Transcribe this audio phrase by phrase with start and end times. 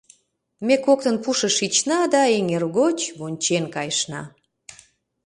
[0.67, 4.21] Ме коктын пушыш шична да эҥер гоч вончен кайышна.